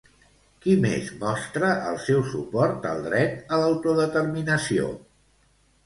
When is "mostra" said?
1.23-1.69